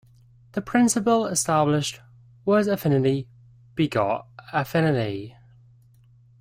The 0.53 0.63
principle 0.63 1.27
established 1.27 2.01
was 2.43 2.65
affinity 2.65 3.27
begot 3.75 4.25
affinity. 4.51 5.35